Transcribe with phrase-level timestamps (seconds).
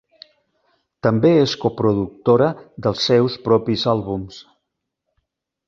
[1.07, 2.49] També és coproductora
[2.87, 4.43] dels seus propis àlbums.